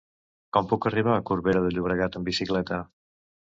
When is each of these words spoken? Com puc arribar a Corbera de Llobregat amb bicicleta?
Com 0.55 0.69
puc 0.71 0.87
arribar 0.91 1.13
a 1.17 1.23
Corbera 1.31 1.63
de 1.67 1.71
Llobregat 1.77 2.19
amb 2.21 2.33
bicicleta? 2.33 2.83